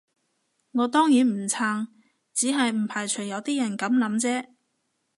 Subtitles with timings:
[0.71, 1.85] 我當然唔撐，
[2.33, 4.47] 只係唔排除有啲人噉諗啫